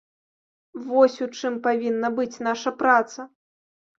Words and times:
Вось 0.85 1.17
у 1.25 1.27
чым 1.41 1.59
павінна 1.67 2.09
быць 2.19 2.41
наша 2.47 2.69
праца. 2.83 3.29